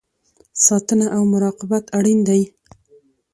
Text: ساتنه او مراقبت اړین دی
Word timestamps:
ساتنه 0.65 1.05
او 1.15 1.21
مراقبت 1.33 1.83
اړین 1.97 2.19
دی 2.27 2.41